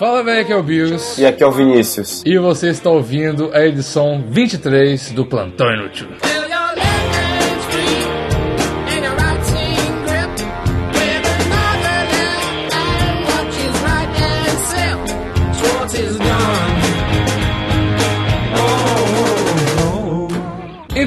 Fala, 0.00 0.22
velho, 0.22 0.40
aqui 0.40 0.50
é 0.50 0.56
o 0.56 0.62
Bills. 0.62 1.20
E 1.20 1.26
aqui 1.26 1.42
é 1.42 1.46
o 1.46 1.52
Vinícius. 1.52 2.22
E 2.24 2.38
você 2.38 2.70
está 2.70 2.88
ouvindo 2.88 3.50
a 3.52 3.66
edição 3.66 4.24
23 4.26 5.12
do 5.12 5.26
Plantão 5.26 5.70
Inútil. 5.70 6.08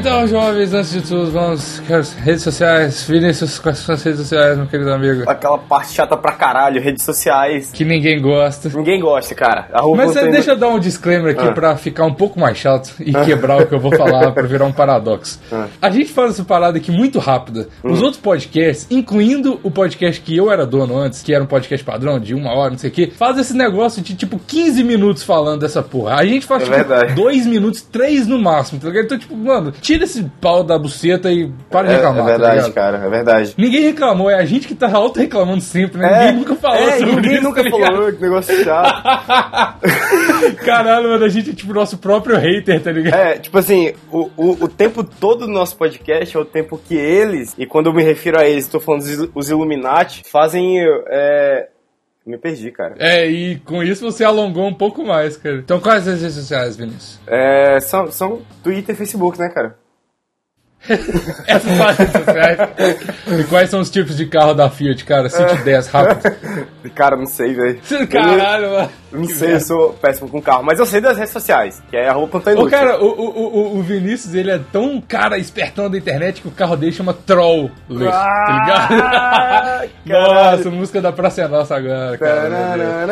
Então, 0.05 0.27
jovens, 0.27 0.73
antes 0.73 0.91
de 0.91 1.01
tudo, 1.01 1.31
vamos 1.31 1.81
as 1.89 2.11
redes 2.15 2.43
sociais. 2.43 3.03
Vinícius, 3.07 3.57
quais 3.57 3.77
são 3.77 3.95
as 3.95 4.03
redes 4.03 4.19
sociais, 4.19 4.57
meu 4.57 4.67
querido 4.67 4.91
amigo? 4.91 5.23
Aquela 5.25 5.57
parte 5.57 5.93
chata 5.93 6.17
pra 6.17 6.33
caralho, 6.33 6.81
redes 6.81 7.05
sociais. 7.05 7.69
Que 7.71 7.85
ninguém 7.85 8.21
gosta. 8.21 8.67
Ninguém 8.67 8.99
gosta, 8.99 9.33
cara. 9.33 9.69
Mas 9.71 10.11
Plantão 10.11 10.27
eh, 10.27 10.31
deixa 10.31 10.51
eu 10.51 10.57
dar 10.57 10.67
um 10.67 10.77
disclaimer 10.77 11.31
aqui 11.33 11.47
Ah. 11.47 11.53
pra 11.53 11.77
ficar 11.77 12.03
um 12.03 12.13
pouco 12.13 12.37
mais 12.37 12.57
chato 12.57 12.93
e 12.99 13.13
quebrar 13.13 13.61
o 13.61 13.65
que 13.65 13.73
eu 13.73 13.79
vou 13.79 13.95
falar 13.95 14.33
pra 14.33 14.43
virar 14.43 14.65
um 14.65 14.73
paradoxo. 14.73 15.39
Ah. 15.49 15.67
A 15.81 15.89
gente 15.89 16.11
faz 16.11 16.31
essa 16.31 16.43
parada 16.43 16.77
aqui 16.77 16.91
muito 16.91 17.17
rápida. 17.17 17.69
Os 17.81 18.01
Hum. 18.01 18.03
outros 18.03 18.21
podcasts, 18.21 18.85
incluindo 18.91 19.57
o 19.63 19.71
podcast 19.71 20.19
que 20.19 20.35
eu 20.35 20.51
era 20.51 20.65
dono 20.65 20.97
antes, 20.97 21.21
que 21.21 21.33
era 21.33 21.41
um 21.41 21.47
podcast 21.47 21.81
padrão 21.85 22.19
de 22.19 22.35
uma 22.35 22.51
hora, 22.53 22.71
não 22.71 22.77
sei 22.77 22.89
o 22.89 22.93
quê, 22.93 23.09
faz 23.17 23.37
esse 23.37 23.55
negócio 23.55 24.01
de 24.01 24.13
tipo 24.15 24.37
15 24.37 24.83
minutos 24.83 25.23
falando 25.23 25.61
dessa 25.61 25.81
porra. 25.81 26.15
A 26.15 26.25
gente 26.25 26.45
faz 26.45 26.63
É 26.63 26.65
tipo 26.65 26.75
verdade. 26.75 27.13
2 27.13 27.45
minutos, 27.45 27.81
3 27.81 28.27
no 28.27 28.37
máximo, 28.37 28.81
tá 28.81 28.87
ligado? 28.89 29.05
Então, 29.05 29.17
tipo, 29.17 29.37
mano, 29.37 29.71
tira 29.79 29.92
esse 30.01 30.23
pau 30.41 30.63
da 30.63 30.77
buceta 30.79 31.31
e 31.31 31.51
para 31.69 31.87
de 31.87 31.93
É, 31.93 31.97
reclamar. 31.97 32.17
é 32.19 32.21
tá 32.23 32.25
verdade, 32.31 32.55
ligado? 32.55 32.73
cara, 32.73 32.97
é 32.97 33.09
verdade. 33.09 33.53
Ninguém 33.57 33.81
reclamou, 33.81 34.29
é 34.29 34.35
a 34.35 34.45
gente 34.45 34.67
que 34.67 34.73
tá 34.75 34.91
auto 34.91 35.19
reclamando 35.19 35.61
sempre, 35.61 35.99
né? 36.01 36.27
Ninguém 36.27 36.39
nunca 36.39 36.55
falou 36.55 36.77
é, 36.77 36.97
sobre 36.97 37.15
ninguém 37.15 37.33
isso. 37.35 37.43
nunca 37.43 37.63
tá 37.63 37.69
falou, 37.69 38.11
que 38.13 38.21
negócio 38.21 38.63
chato. 38.63 39.03
Caralho, 40.65 41.09
mano, 41.09 41.25
a 41.25 41.29
gente 41.29 41.51
é 41.51 41.53
tipo 41.53 41.71
o 41.71 41.75
nosso 41.75 41.97
próprio 41.97 42.37
hater, 42.37 42.81
tá 42.81 42.91
ligado? 42.91 43.15
É, 43.19 43.37
tipo 43.37 43.57
assim, 43.57 43.93
o, 44.11 44.29
o, 44.37 44.63
o 44.63 44.67
tempo 44.67 45.03
todo 45.03 45.45
do 45.45 45.51
nosso 45.51 45.75
podcast 45.77 46.35
é 46.35 46.39
o 46.39 46.45
tempo 46.45 46.77
que 46.77 46.95
eles, 46.95 47.53
e 47.57 47.65
quando 47.65 47.87
eu 47.87 47.93
me 47.93 48.03
refiro 48.03 48.39
a 48.39 48.45
eles, 48.47 48.67
tô 48.67 48.79
falando 48.79 49.03
os 49.35 49.49
Illuminati, 49.49 50.23
fazem. 50.29 50.79
É... 51.07 51.67
Me 52.25 52.37
perdi, 52.37 52.71
cara. 52.71 52.95
É, 52.99 53.27
e 53.29 53.57
com 53.65 53.83
isso 53.83 54.09
você 54.09 54.23
alongou 54.23 54.65
um 54.65 54.73
pouco 54.73 55.03
mais, 55.03 55.35
cara. 55.35 55.57
Então 55.57 55.81
quais 55.81 56.07
as 56.07 56.21
redes 56.21 56.35
sociais, 56.37 56.77
Vinícius? 56.77 57.19
É, 57.27 57.77
são, 57.81 58.09
são 58.09 58.41
Twitter 58.63 58.95
e 58.95 58.97
Facebook, 58.97 59.37
né, 59.37 59.49
cara? 59.49 59.75
Redes 60.87 62.11
sociais. 62.11 62.59
E 63.39 63.43
quais 63.45 63.69
são 63.69 63.79
os 63.79 63.89
tipos 63.89 64.17
de 64.17 64.25
carro 64.25 64.53
da 64.53 64.69
Fiat, 64.69 65.05
cara? 65.05 65.29
Cite 65.29 65.55
10, 65.63 65.87
rápido. 65.87 66.35
Cara, 66.93 67.15
não 67.15 67.25
sei, 67.25 67.53
velho. 67.53 67.79
Caralho, 68.11 68.71
mano. 68.71 68.89
Não 69.11 69.25
sei, 69.25 69.53
eu 69.53 69.59
sou 69.59 69.93
péssimo 69.93 70.27
com 70.27 70.41
carro, 70.41 70.63
mas 70.63 70.79
eu 70.79 70.85
sei 70.85 70.99
das 70.99 71.15
redes 71.17 71.31
sociais, 71.31 71.81
que 71.89 71.95
é 71.95 72.09
arroba 72.09 72.39
Plantão 72.39 72.63
Ô, 72.63 72.67
cara, 72.67 72.99
o, 72.99 73.05
o, 73.05 73.75
o, 73.75 73.77
o 73.77 73.83
Vinícius, 73.83 74.33
ele 74.33 74.49
é 74.49 74.59
tão 74.71 74.99
cara 74.99 75.37
espertão 75.37 75.89
da 75.89 75.97
internet 75.97 76.41
que 76.41 76.47
o 76.47 76.51
carro 76.51 76.75
dele 76.75 76.91
chama 76.91 77.13
Troll, 77.13 77.69
Luiz, 77.87 78.09
tá 78.11 78.59
ligado? 78.59 78.93
Ah, 79.03 79.81
Nossa, 80.03 80.71
música 80.71 80.99
da 80.99 81.11
Praça 81.11 81.43
é 81.43 81.47
Nossa 81.47 81.75
agora, 81.75 82.17
cara. 82.17 83.03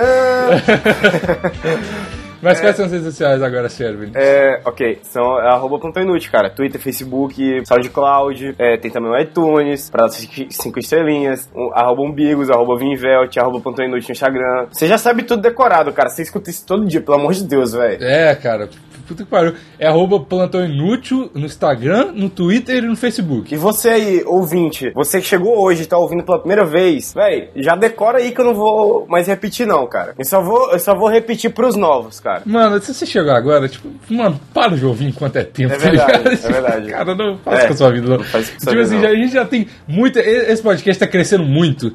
Mas 2.41 2.59
quais 2.59 2.75
são 2.75 2.85
as 2.85 2.91
redes 2.91 3.07
sociais 3.07 3.41
agora, 3.41 3.67
Vinícius? 3.67 4.15
É, 4.15 4.61
ok, 4.65 4.99
são 5.03 5.39
é, 5.39 5.47
arroba 5.47 5.79
Plantão 5.79 6.03
Inútil, 6.03 6.31
cara. 6.31 6.49
Twitter, 6.49 6.81
Facebook, 6.81 7.65
SoundCloud, 7.65 8.55
é, 8.57 8.77
tem 8.77 8.91
também 8.91 9.11
o 9.11 9.19
iTunes, 9.19 9.89
pra 9.89 10.03
dar 10.03 10.09
cinco 10.09 10.51
cinco 10.51 10.79
estrelinhas, 10.79 11.49
um, 11.55 11.71
arroba 11.73 12.01
Umbigos, 12.01 12.49
arroba 12.49 12.77
Vinvelt, 12.77 13.37
arroba 13.37 13.59
Plantão 13.59 13.85
Inútil 13.85 14.09
no 14.09 14.13
Instagram. 14.13 14.67
Você 14.71 14.87
já 14.87 14.97
sabe 14.97 15.23
tudo 15.23 15.41
decorado, 15.41 15.91
cara. 15.93 16.09
Você 16.09 16.23
escuta 16.23 16.49
isso 16.49 16.65
todo 16.65 16.85
dia, 16.85 17.01
pelo 17.01 17.17
amor 17.17 17.33
de 17.33 17.43
Deus, 17.43 17.73
velho. 17.73 18.03
É, 18.03 18.33
cara, 18.35 18.69
puta 19.11 19.23
que 19.23 19.29
pariu. 19.29 19.53
É 19.79 19.87
arroba 19.87 20.19
Plantão 20.19 20.63
Inútil 20.65 21.29
no 21.33 21.45
Instagram, 21.45 22.11
no 22.13 22.29
Twitter 22.29 22.77
e 22.83 22.87
no 22.87 22.95
Facebook. 22.95 23.53
E 23.53 23.57
você 23.57 23.89
aí, 23.89 24.23
ouvinte, 24.25 24.91
você 24.93 25.19
que 25.21 25.27
chegou 25.27 25.59
hoje 25.59 25.83
e 25.83 25.85
tá 25.85 25.97
ouvindo 25.97 26.23
pela 26.23 26.39
primeira 26.39 26.65
vez, 26.65 27.13
véi, 27.13 27.49
já 27.55 27.75
decora 27.75 28.17
aí 28.19 28.31
que 28.31 28.39
eu 28.41 28.45
não 28.45 28.53
vou 28.53 29.05
mais 29.07 29.27
repetir 29.27 29.65
não, 29.67 29.85
cara. 29.87 30.13
Eu 30.17 30.25
só 30.25 30.41
vou, 30.41 30.71
eu 30.71 30.79
só 30.79 30.95
vou 30.95 31.09
repetir 31.09 31.51
pros 31.53 31.75
novos, 31.75 32.19
cara. 32.19 32.41
Mano, 32.45 32.81
se 32.81 32.93
você 32.93 33.05
chegar 33.05 33.35
agora, 33.35 33.67
tipo, 33.67 33.87
mano, 34.09 34.39
para 34.53 34.75
de 34.75 34.85
ouvir 34.85 35.07
enquanto 35.07 35.35
é 35.37 35.43
tempo, 35.43 35.73
É 35.73 35.77
tá 35.77 35.83
verdade, 35.83 36.11
ligado? 36.23 36.33
é 36.45 36.51
verdade. 36.51 36.89
Cara, 36.89 37.15
não 37.15 37.37
faça 37.37 37.61
É, 37.63 37.67
com 37.67 37.73
a 37.73 37.75
sua 37.77 37.91
vida, 37.91 38.07
não. 38.07 38.17
não 38.17 38.23
faz 38.23 38.49
com 38.49 38.55
a 38.55 38.59
sua 38.59 38.71
tipo 38.71 38.81
assim, 38.83 38.95
não. 38.95 39.01
já- 39.01 39.09
a 39.09 39.15
gente 39.15 39.33
já 39.33 39.45
tem 39.45 39.67
muita. 39.87 40.19
Esse 40.21 40.61
podcast 40.61 40.99
tá 40.99 41.07
crescendo 41.07 41.43
muito, 41.43 41.93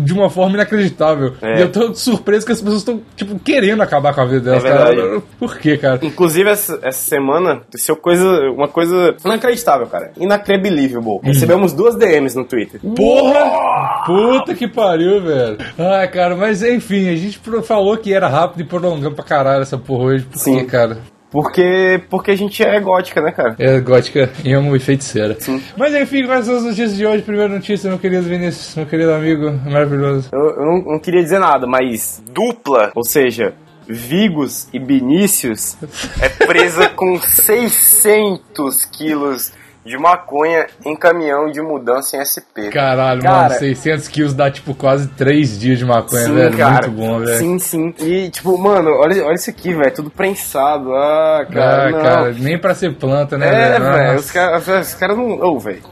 de 0.00 0.12
uma 0.12 0.28
forma 0.30 0.54
inacreditável. 0.54 1.34
Uhum. 1.42 1.48
É. 1.48 1.58
E 1.58 1.62
eu 1.62 1.70
tô 1.72 1.94
surpreso 1.94 2.44
que 2.46 2.52
as 2.52 2.60
pessoas 2.60 2.78
estão, 2.80 3.00
tipo, 3.16 3.38
querendo 3.38 3.82
acabar 3.82 4.14
com 4.14 4.20
a 4.20 4.24
vida 4.26 4.40
delas, 4.40 4.64
É 4.64 4.68
cara. 4.68 5.22
Por 5.38 5.58
quê, 5.58 5.76
cara? 5.76 5.98
Inclusive, 6.02 6.49
essa, 6.50 6.78
essa 6.82 7.02
semana, 7.02 7.52
aconteceu 7.52 7.96
coisa, 7.96 8.50
uma 8.50 8.68
coisa 8.68 9.16
inacreditável, 9.24 9.86
cara. 9.86 10.12
Inacreditável. 10.16 11.20
Recebemos 11.22 11.72
duas 11.72 11.96
DMs 11.96 12.36
no 12.36 12.44
Twitter. 12.44 12.80
Porra! 12.94 14.04
Puta 14.04 14.54
que 14.54 14.68
pariu, 14.68 15.22
velho. 15.22 15.58
Ai, 15.78 16.08
cara, 16.08 16.36
mas 16.36 16.62
enfim, 16.62 17.08
a 17.08 17.16
gente 17.16 17.40
falou 17.62 17.96
que 17.96 18.12
era 18.12 18.28
rápido 18.28 18.60
e 18.60 18.64
prolongando 18.64 19.14
pra 19.14 19.24
caralho 19.24 19.62
essa 19.62 19.78
porra 19.78 20.04
hoje. 20.04 20.24
Por 20.24 20.38
Sim. 20.38 20.58
quê, 20.58 20.64
cara? 20.64 20.98
Porque, 21.30 22.02
porque 22.10 22.32
a 22.32 22.36
gente 22.36 22.62
é 22.62 22.80
gótica, 22.80 23.20
né, 23.20 23.30
cara? 23.30 23.54
É 23.58 23.78
gótica, 23.80 24.28
emo 24.44 24.74
e 24.74 24.80
feiticeira. 24.80 25.36
Sim. 25.38 25.62
Mas 25.76 25.94
enfim, 25.94 26.26
quais 26.26 26.44
são 26.44 26.56
as 26.56 26.64
notícias 26.64 26.96
de 26.96 27.06
hoje? 27.06 27.22
Primeira 27.22 27.52
notícia, 27.54 27.88
meu 27.88 28.00
querido 28.00 28.24
Vinícius, 28.24 28.74
meu 28.74 28.86
querido 28.86 29.12
amigo 29.12 29.52
maravilhoso. 29.64 30.28
Eu, 30.32 30.40
eu 30.40 30.66
não, 30.66 30.92
não 30.94 30.98
queria 30.98 31.22
dizer 31.22 31.38
nada, 31.38 31.66
mas 31.68 32.20
dupla, 32.32 32.90
ou 32.96 33.04
seja, 33.04 33.54
Vigos 33.90 34.68
e 34.72 34.78
Vinícius 34.78 35.76
é 36.20 36.28
presa 36.46 36.88
com 36.94 37.20
600 37.20 38.84
quilos 38.86 39.52
de 39.84 39.96
maconha 39.96 40.66
em 40.84 40.94
caminhão 40.94 41.50
de 41.50 41.60
mudança 41.62 42.16
em 42.16 42.20
SP. 42.24 42.68
Caralho, 42.70 43.22
Cara- 43.22 43.48
mano, 43.48 43.58
600 43.58 44.08
quilos 44.08 44.34
dá 44.34 44.50
tipo 44.50 44.74
quase 44.74 45.08
3 45.08 45.58
dias 45.58 45.78
de 45.78 45.86
maconha, 45.86 46.26
Sim, 46.26 46.34
velho. 46.34 46.56
cara. 46.56 46.86
Muito 46.88 46.90
bom, 47.00 47.18
velho. 47.20 47.38
Sim, 47.38 47.58
sim. 47.58 47.94
E, 47.98 48.28
tipo, 48.28 48.56
mano, 48.58 48.90
olha, 48.90 49.24
olha 49.24 49.34
isso 49.34 49.48
aqui, 49.48 49.72
velho. 49.72 49.90
Tudo 49.94 50.10
prensado. 50.10 50.94
Ah, 50.94 51.46
cara. 51.50 51.86
Ah, 51.86 51.90
não. 51.90 52.02
cara, 52.02 52.32
nem 52.38 52.58
pra 52.58 52.74
ser 52.74 52.94
planta, 52.96 53.38
né, 53.38 53.76
É, 53.76 53.80
velho? 53.80 54.18
Os 54.18 54.30
caras 54.30 54.94
cara 54.94 55.16
não. 55.16 55.30
Ô, 55.40 55.58
velho. 55.58 55.82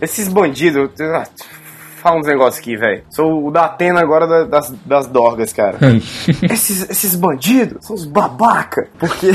Esses 0.00 0.28
bandidos. 0.28 0.90
ah, 1.00 1.24
Fala 2.02 2.18
uns 2.18 2.26
negócios 2.26 2.58
aqui, 2.60 2.76
velho. 2.76 3.02
Sou 3.10 3.46
o 3.46 3.50
da 3.50 3.66
Atena 3.66 4.00
agora 4.00 4.26
da- 4.26 4.44
das, 4.44 4.70
das 4.86 5.06
dorgas, 5.06 5.52
cara. 5.52 5.78
esses, 6.50 6.88
esses 6.88 7.14
bandidos 7.14 7.84
são 7.86 7.94
os 7.94 8.04
babaca. 8.06 8.88
Porque. 8.98 9.30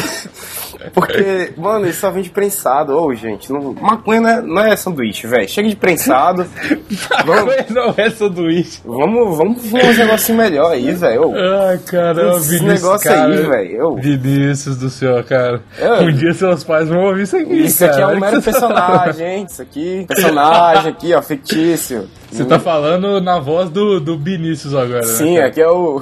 Porque, 0.94 1.54
mano, 1.58 1.86
eles 1.86 1.96
só 1.98 2.10
vêm 2.12 2.24
de 2.24 2.30
prensado. 2.30 2.94
Ô, 2.98 3.14
gente, 3.14 3.52
não, 3.52 3.74
maconha 3.74 4.22
não 4.22 4.30
é, 4.30 4.42
não 4.42 4.62
é 4.62 4.76
sanduíche, 4.76 5.28
velho. 5.28 5.48
Chega 5.50 5.70
de 5.70 5.76
prensado. 5.76 6.46
Maconha 7.26 7.66
não 7.70 7.94
é 7.98 8.10
sanduíche. 8.10 8.82
Vamos, 8.86 9.38
vamos 9.38 9.64
ver 9.64 9.86
uns 9.86 9.98
negocinhos 9.98 10.42
melhor 10.42 10.72
aí, 10.72 10.92
velho. 10.94 11.34
Ai, 11.36 11.78
caramba, 11.80 12.38
Esse 12.38 12.60
Vinícius, 12.60 12.82
negócio 12.84 13.10
cara, 13.10 13.26
aí, 13.34 13.42
velho, 13.42 13.72
eu- 13.78 13.96
Vinícius 13.96 14.78
do 14.78 14.90
céu, 14.90 15.24
cara. 15.24 15.62
É. 15.80 15.94
Um 16.02 16.12
dia 16.12 16.34
seus 16.34 16.64
pais 16.64 16.88
vão 16.90 17.04
ouvir 17.06 17.24
isso 17.24 17.38
aqui, 17.38 17.54
Isso 17.54 17.86
aqui 17.86 17.96
é 17.96 18.02
cara. 18.02 18.16
um 18.16 18.20
mero 18.20 18.42
personagem, 18.44 19.28
hein? 19.28 19.46
Isso 19.50 19.62
aqui. 19.62 20.06
Personagem 20.08 20.92
aqui, 20.92 21.14
ó, 21.14 21.22
fictício. 21.22 22.08
Você 22.32 22.44
tá 22.46 22.60
falando 22.60 23.22
na 23.22 23.40
voz 23.40 23.70
do, 23.70 24.00
do 24.00 24.18
Vinícius 24.18 24.74
agora, 24.76 25.04
Sim, 25.04 25.32
né? 25.36 25.38
cara? 25.38 25.48
aqui 25.48 25.62
é 25.62 25.70
o. 25.70 26.02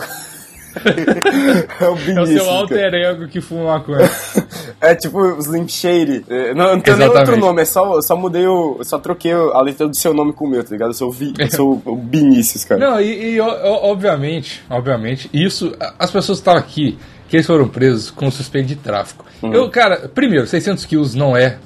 é 1.80 1.86
o 1.88 2.18
É 2.18 2.22
o 2.22 2.28
seu 2.28 2.50
alter 2.50 2.94
ego 2.94 3.28
que 3.28 3.40
fuma 3.42 3.74
maconha. 3.78 4.10
É 4.84 4.96
tipo 4.96 5.18
o 5.20 5.40
Slim 5.40 5.68
Shady. 5.68 6.26
É, 6.30 6.54
Não, 6.54 6.74
não 6.76 6.80
tem 6.82 6.96
nem 6.96 7.08
outro 7.08 7.38
nome, 7.38 7.62
é 7.62 7.66
só, 7.66 8.02
só 8.02 8.16
mudei 8.18 8.46
o. 8.46 8.80
Só 8.84 9.00
troquei 9.00 9.32
a 9.32 9.62
letra 9.62 9.88
do 9.88 9.96
seu 9.96 10.14
nome 10.14 10.34
com 10.34 10.46
o 10.46 10.50
meu, 10.50 10.64
tá 10.64 10.72
ligado? 10.72 10.90
Eu 10.90 10.94
sou 10.94 11.10
o, 11.10 11.12
Vi, 11.12 11.34
eu 11.40 11.50
sou 11.52 11.82
o 11.86 11.96
Vinícius, 11.98 12.66
cara. 12.66 12.80
Não, 12.92 13.00
e, 13.02 13.36
e, 13.36 13.40
obviamente, 13.40 14.64
obviamente, 14.70 15.30
isso, 15.34 15.72
as 15.98 16.12
pessoas 16.12 16.40
que 16.40 16.42
estavam 16.42 16.60
aqui, 16.60 16.98
que 17.28 17.38
eles 17.38 17.48
foram 17.48 17.68
presos 17.68 18.12
com 18.12 18.30
suspeito 18.30 18.68
de 18.68 18.76
tráfico. 18.76 19.26
Uhum. 19.42 19.54
Eu, 19.54 19.70
cara, 19.70 20.10
primeiro, 20.14 20.46
600 20.48 20.86
quilos 20.86 21.16
não 21.16 21.36
é 21.36 21.58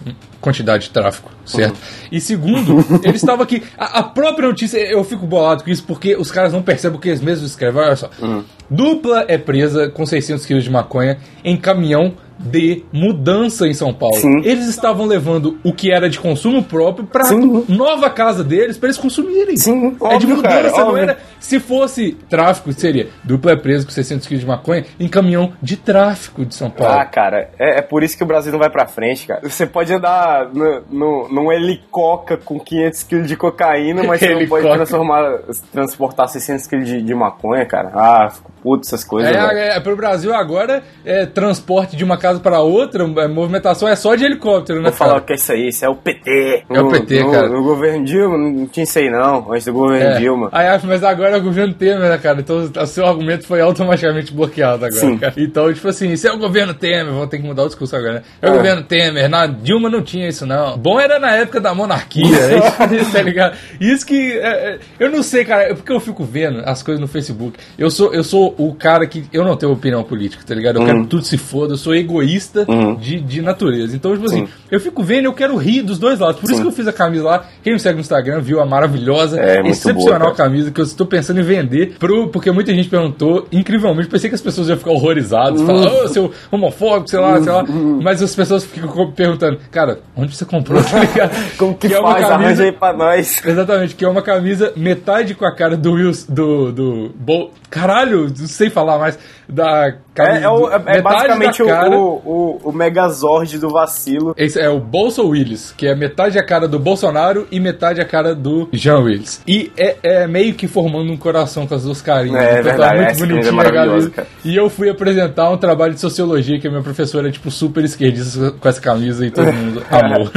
quantidade 0.42 0.86
de 0.86 0.90
tráfico, 0.92 1.32
certo? 1.46 1.74
Uhum. 1.76 2.08
E 2.12 2.22
segundo, 2.22 2.86
eles 3.04 3.22
estavam 3.22 3.44
aqui, 3.44 3.62
a, 3.78 4.00
a 4.00 4.04
própria 4.04 4.48
notícia, 4.48 4.78
eu 4.78 5.04
fico 5.04 5.26
bolado 5.28 5.64
com 5.64 5.70
isso, 5.70 5.84
porque 5.84 6.16
os 6.16 6.32
caras 6.32 6.54
não 6.54 6.62
percebem 6.62 6.98
o 6.98 7.02
que 7.02 7.10
eles 7.10 7.22
mesmos 7.22 7.50
escrevem. 7.52 7.82
Olha 7.82 7.96
só, 7.96 8.10
Uhum. 8.22 8.44
dupla 8.70 9.26
é 9.28 9.38
presa 9.38 9.90
com 9.90 10.06
600 10.06 10.46
quilos 10.46 10.64
de 10.64 10.70
maconha 10.70 11.18
em 11.44 11.58
caminhão 11.58 12.14
de 12.40 12.84
mudança 12.92 13.68
em 13.68 13.74
São 13.74 13.94
Paulo. 13.94 14.18
Sim. 14.18 14.42
Eles 14.44 14.68
estavam 14.68 15.06
levando 15.06 15.58
o 15.64 15.74
que 15.74 15.92
era 15.92 16.10
de 16.10 16.20
consumo 16.20 16.64
próprio 16.64 17.08
Sim. 17.26 17.66
nova 17.68 18.10
casa 18.10 18.44
deles, 18.44 18.78
pra 18.78 18.88
eles 18.88 18.98
consumirem. 18.98 19.58
Sim, 19.58 19.88
é 19.88 19.90
de 19.90 19.98
óbvio, 20.02 20.36
mudança, 20.38 20.56
cara, 20.56 20.72
não 20.72 20.88
óbvio. 20.88 21.04
era 21.04 21.18
Se 21.40 21.60
fosse 21.60 22.14
tráfico, 22.30 22.72
seria 22.74 23.10
dupla 23.24 23.52
é 23.52 23.56
preso 23.56 23.86
com 23.86 23.92
600 23.92 24.28
quilos 24.28 24.42
de 24.42 24.48
maconha 24.48 24.86
em 25.00 25.08
caminhão 25.08 25.54
de 25.62 25.78
tráfico 25.78 26.46
de 26.46 26.56
São 26.56 26.70
Paulo. 26.70 27.00
Ah, 27.00 27.06
cara, 27.06 27.50
é, 27.58 27.80
é 27.80 27.82
por 27.82 28.04
isso 28.04 28.18
que 28.18 28.24
o 28.24 28.28
Brasil 28.28 28.52
não 28.52 28.60
vai 28.60 28.70
pra 28.70 28.88
frente, 28.88 29.28
cara. 29.28 29.42
Você 29.44 29.66
pode 29.66 29.94
andar 29.94 30.50
no, 30.54 30.82
no, 30.90 31.30
num 31.30 31.52
helicóptero 31.52 32.42
com 32.44 32.60
500 32.60 33.04
quilos 33.04 33.28
de 33.28 33.36
cocaína, 33.36 34.04
mas 34.04 34.20
você 34.20 34.34
não 34.34 34.48
pode 34.48 34.68
transformar, 34.68 35.40
transportar 35.72 36.28
600 36.28 36.68
quilos 36.68 36.88
de, 36.88 37.02
de 37.02 37.14
maconha, 37.14 37.66
cara. 37.66 37.92
Ah, 37.94 38.30
fico 38.30 38.52
puto 38.62 38.86
essas 38.86 39.04
coisas, 39.04 39.32
velho. 39.32 39.48
É, 39.58 39.78
é, 39.78 39.80
pro 39.80 39.96
Brasil 39.96 40.34
agora, 40.34 40.84
é, 41.06 41.26
transporte 41.26 41.96
de 41.96 42.04
uma 42.04 42.18
casa 42.18 42.40
para 42.40 42.60
outra, 42.62 43.04
é, 43.04 43.28
movimentação 43.28 43.88
é 43.88 43.96
só 43.96 44.16
de 44.16 44.26
helicóptero, 44.26 44.80
né? 44.82 44.90
Vou 44.90 44.98
falar 44.98 45.18
o 45.18 45.22
que 45.22 45.34
é 45.34 45.36
isso 45.36 45.52
aí, 45.52 45.68
isso 45.70 45.86
é 45.86 45.90
o 45.90 45.96
PT. 45.96 46.66
É 46.70 46.82
o 46.82 46.90
PT, 46.90 47.24
no, 47.24 47.32
cara. 47.32 47.50
No 47.50 47.64
governo 47.64 48.06
Dilma, 48.06 48.38
não 48.38 48.68
tinha 48.68 48.84
isso 48.84 49.00
aí 49.00 49.10
não, 49.10 49.52
antes 49.52 49.66
do 49.66 49.74
governo 49.74 50.12
É. 50.12 50.18
Dilma. 50.20 50.50
Aí, 50.52 50.68
mas 50.84 51.04
agora 51.04 51.27
é 51.36 51.38
o 51.38 51.42
governo 51.42 51.74
Temer, 51.74 52.10
né, 52.10 52.18
cara? 52.18 52.40
Então 52.40 52.70
o 52.82 52.86
seu 52.88 53.06
argumento 53.06 53.46
foi 53.46 53.62
automaticamente 53.62 54.34
bloqueado 54.34 54.86
agora, 54.86 55.00
Sim. 55.02 55.18
cara. 55.18 55.34
Então, 55.38 55.74
tipo 55.74 55.88
assim, 55.88 56.12
isso 56.12 56.28
é 56.28 56.32
o 56.32 56.38
governo 56.38 56.74
Temer, 56.74 57.14
vou 57.14 57.28
ter 57.28 57.38
que 57.38 57.44
mudar 57.46 57.64
o 57.64 57.68
discurso 57.68 57.96
agora, 57.96 58.14
né? 58.16 58.22
É 58.42 58.50
o 58.50 58.54
É. 58.54 58.58
governo 58.58 58.84
Temer, 58.84 59.30
na 59.30 59.46
Dilma 59.48 59.90
não 59.90 60.02
tinha 60.02 60.28
isso, 60.28 60.46
não. 60.46 60.78
Bom 60.78 61.00
era 61.00 61.20
na 61.20 61.36
época 61.36 61.60
da 61.60 61.74
monarquia, 61.74 62.24
é 62.38 62.96
isso, 63.02 63.12
tá 63.12 63.22
ligado? 63.22 63.56
Isso 63.80 64.06
que. 64.06 64.34
é, 64.34 64.48
é, 64.74 64.80
eu 65.00 65.10
não 65.12 65.22
sei, 65.24 65.46
cara, 65.46 65.64
é 65.64 65.74
porque 65.74 65.92
eu 65.92 66.00
fico 66.00 66.24
vendo 66.24 66.62
as 66.66 66.82
coisas 66.84 67.00
no 67.02 67.08
Facebook. 67.08 67.58
Eu 67.78 67.90
sou, 67.90 68.14
eu 68.14 68.24
sou 68.24 68.54
o 68.58 68.74
cara 68.74 69.06
que. 69.08 69.26
Eu 69.34 69.44
não 69.44 69.56
tenho 69.56 69.72
opinião 69.72 70.04
política, 70.04 70.44
tá 70.46 70.54
ligado? 70.56 70.80
Eu 70.80 70.86
quero 70.86 71.02
que 71.04 71.08
tudo 71.08 71.24
se 71.26 71.38
foda, 71.38 71.74
eu 71.74 71.78
sou 71.78 71.96
egoísta 71.96 72.66
de, 73.00 73.20
de 73.20 73.42
natureza. 73.42 73.96
Então, 73.96 74.14
tipo 74.14 74.26
assim, 74.26 74.46
Sim. 74.46 74.52
eu 74.72 74.80
fico 74.80 75.04
vendo 75.04 75.24
e 75.24 75.26
eu 75.26 75.34
quero 75.34 75.56
rir 75.58 75.82
dos 75.82 76.00
dois 76.00 76.20
lados. 76.20 76.40
Por 76.40 76.46
isso 76.48 76.56
Sim. 76.58 76.62
que 76.64 76.68
eu 76.68 76.72
fiz 76.72 76.88
a 76.88 76.94
camisa 76.94 77.24
lá. 77.24 77.46
Quem 77.64 77.74
me 77.74 77.80
segue 77.80 77.96
no 77.96 78.02
Instagram 78.02 78.40
viu 78.42 78.60
a 78.62 78.66
maravilhosa, 78.66 79.40
É, 79.40 79.62
excepcional 79.68 80.20
boa, 80.30 80.36
camisa 80.36 80.72
que 80.72 80.80
eu 80.80 80.86
estou 80.86 81.06
pensando 81.06 81.17
em 81.20 81.42
vender 81.42 81.96
pro, 82.00 82.28
porque 82.30 82.52
muita 82.52 82.74
gente 82.74 82.90
perguntou, 82.90 83.48
incrivelmente, 83.52 84.08
pensei 84.10 84.30
que 84.30 84.36
as 84.36 84.42
pessoas 84.42 84.68
iam 84.70 84.78
ficar 84.78 84.92
horrorizadas, 84.92 85.62
falar, 85.62 85.92
ô, 86.04 86.08
seu 86.08 86.32
homofóbico, 86.52 87.10
sei 87.10 87.20
lá, 87.20 87.42
sei 87.42 87.52
lá. 87.52 87.64
Mas 88.02 88.22
as 88.22 88.36
pessoas 88.36 88.64
ficam 88.64 89.12
perguntando, 89.12 89.60
cara, 89.72 90.00
onde 90.16 90.36
você 90.36 90.46
comprou? 90.46 90.82
Tá? 91.18 91.30
Como 91.58 91.76
que, 91.76 91.94
é 91.94 92.00
uma 92.00 92.12
faz? 92.14 92.28
camisa- 92.28 92.64
aí 92.64 92.72
pra 92.72 92.94
nós. 92.94 93.42
Exatamente, 93.46 93.96
que 93.96 94.06
é 94.06 94.08
uma 94.10 94.22
camisa 94.22 94.72
metade 94.76 95.34
com 95.36 95.46
a 95.46 95.54
cara 95.56 95.76
do 95.78 95.94
Wilson, 95.94 96.34
do, 96.34 96.72
do 96.72 97.12
Bol- 97.16 97.52
caralho, 97.70 98.28
não 98.28 98.48
sei 98.48 98.70
falar 98.70 98.98
mais, 99.00 99.18
da 99.48 99.96
É, 100.20 100.44
é, 100.44 100.50
o- 100.50 100.70
é- 100.70 100.82
é 100.98 101.02
basicamente 101.02 101.64
cara, 101.64 101.90
o, 101.98 102.22
o, 102.26 102.70
o 102.70 102.72
Megazord 102.72 103.58
do 103.58 103.70
vacilo. 103.70 104.34
Esse 104.38 104.60
é 104.60 104.70
o 104.70 104.80
Bolso 104.80 105.28
Willis, 105.28 105.74
que 105.76 105.88
é 105.88 105.96
metade 105.96 106.38
a 106.40 106.44
cara 106.46 106.68
do 106.68 106.80
Bolsonaro 106.80 107.48
e 107.52 107.60
metade 107.60 108.02
a 108.02 108.06
cara 108.06 108.34
do 108.36 108.68
Jean 108.74 109.00
Willis. 109.00 109.42
E 109.48 109.72
é, 109.78 109.96
é 110.04 110.28
meio 110.28 110.54
que 110.54 110.68
formando 110.68 111.12
um 111.12 111.18
coração 111.18 111.68
com 111.68 111.76
as 111.76 111.84
duas 111.84 112.02
carinhas. 112.02 112.42
É, 112.42 112.60
Então 112.60 112.78
tá 112.78 112.94
verdade, 112.94 113.20
muito 113.26 113.46
é 113.46 113.50
a 113.50 113.52
maravilhosa, 113.52 113.90
camisa. 113.92 114.10
cara. 114.12 114.28
E 114.44 114.56
eu 114.56 114.70
fui 114.70 114.90
apresentar 114.90 115.50
um 115.52 115.58
trabalho 115.58 115.94
de 115.94 116.00
sociologia 116.00 116.60
que 116.60 116.68
a 116.68 116.70
minha 116.72 116.84
professora 116.84 117.28
é, 117.28 117.32
tipo, 117.32 117.50
super 117.52 117.84
esquerdista 117.84 118.52
com 118.52 118.68
essa 118.70 118.82
camisa 118.82 119.26
e 119.26 119.32
todo 119.32 119.52
mundo 119.54 119.84
amou. 119.92 120.30